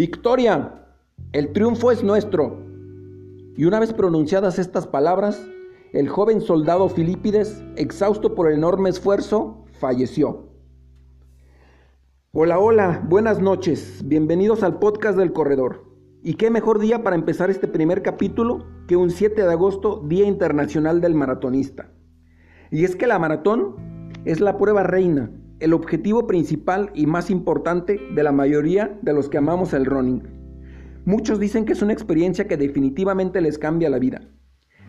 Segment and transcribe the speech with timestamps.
[0.00, 0.86] Victoria,
[1.32, 2.64] el triunfo es nuestro.
[3.54, 5.46] Y una vez pronunciadas estas palabras,
[5.92, 10.48] el joven soldado Filipides, exhausto por el enorme esfuerzo, falleció.
[12.32, 15.84] Hola, hola, buenas noches, bienvenidos al podcast del corredor.
[16.22, 20.24] ¿Y qué mejor día para empezar este primer capítulo que un 7 de agosto, Día
[20.24, 21.92] Internacional del Maratonista?
[22.70, 23.76] Y es que la maratón
[24.24, 29.28] es la prueba reina, el objetivo principal y más importante de la mayoría de los
[29.28, 30.22] que amamos el running.
[31.04, 34.22] Muchos dicen que es una experiencia que definitivamente les cambia la vida.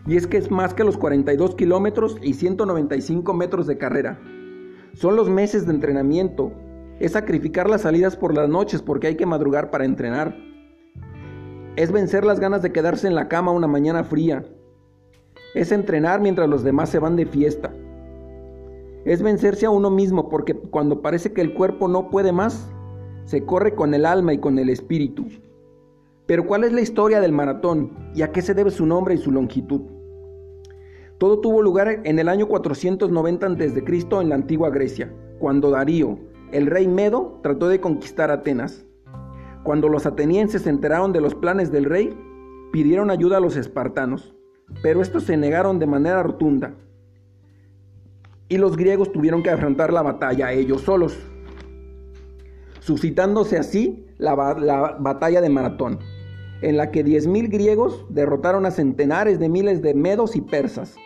[0.06, 4.18] Y es que es más que los 42 kilómetros y 195 metros de carrera.
[4.94, 6.52] Son los meses de entrenamiento.
[6.98, 10.36] Es sacrificar las salidas por las noches porque hay que madrugar para entrenar.
[11.76, 14.44] Es vencer las ganas de quedarse en la cama una mañana fría.
[15.54, 17.72] Es entrenar mientras los demás se van de fiesta.
[19.04, 22.70] Es vencerse a uno mismo porque cuando parece que el cuerpo no puede más,
[23.24, 25.26] se corre con el alma y con el espíritu.
[26.26, 29.18] Pero ¿cuál es la historia del maratón y a qué se debe su nombre y
[29.18, 29.80] su longitud?
[31.18, 33.84] Todo tuvo lugar en el año 490 a.C.
[34.20, 36.18] en la antigua Grecia, cuando Darío,
[36.52, 38.86] el rey Medo, trató de conquistar Atenas.
[39.64, 42.16] Cuando los atenienses se enteraron de los planes del rey,
[42.72, 44.34] pidieron ayuda a los espartanos,
[44.80, 46.74] pero estos se negaron de manera rotunda
[48.52, 51.16] y los griegos tuvieron que afrontar la batalla ellos solos,
[52.80, 56.00] suscitándose así la, batalla de Maratón,
[56.60, 60.96] en la que 10.000 griegos derrotaron a centenares de miles de medos y persas.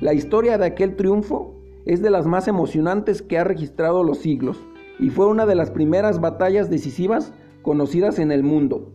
[0.00, 4.58] La historia de aquel triunfo es de las más emocionantes que ha registrado los siglos
[4.98, 8.94] y fue una de las primeras batallas decisivas conocidas en el mundo.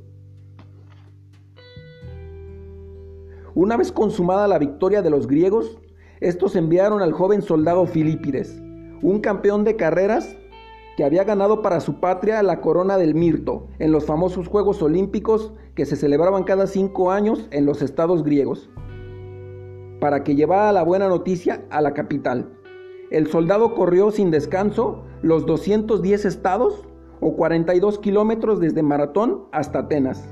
[3.54, 5.78] Una vez consumada la victoria de los griegos,
[6.20, 8.62] estos enviaron al joven soldado Filipides,
[9.02, 10.38] un campeón de carreras
[10.96, 15.54] que había ganado para su patria la corona del Mirto en los famosos Juegos Olímpicos
[15.76, 18.70] que se celebraban cada cinco años en los estados griegos,
[20.00, 22.50] para que llevara la buena noticia a la capital.
[23.10, 26.86] El soldado corrió sin descanso los 210 estados
[27.22, 30.28] o 42 kilómetros desde Maratón hasta Atenas.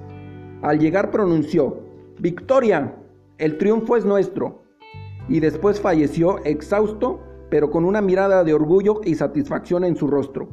[0.62, 1.80] Al llegar pronunció,
[2.20, 2.96] Victoria,
[3.38, 4.61] el triunfo es nuestro
[5.32, 10.50] y después falleció exhausto, pero con una mirada de orgullo y satisfacción en su rostro.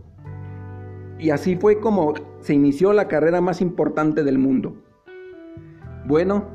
[1.18, 4.76] Y así fue como se inició la carrera más importante del mundo.
[6.06, 6.46] Bueno,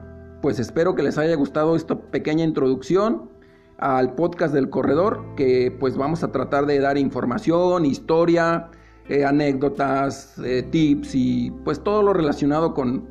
[0.42, 3.30] pues espero que les haya gustado esta pequeña introducción
[3.78, 8.70] al podcast del corredor, que pues vamos a tratar de dar información, historia,
[9.10, 13.06] eh, anécdotas, eh, tips y pues todo lo relacionado con,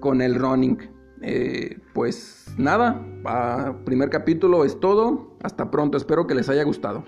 [0.00, 0.97] con el running.
[1.22, 3.04] Eh, pues nada,
[3.84, 5.36] primer capítulo es todo.
[5.42, 7.04] Hasta pronto, espero que les haya gustado.